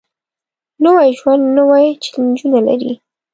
[0.83, 2.93] نوی ژوند نوې چیلنجونه لري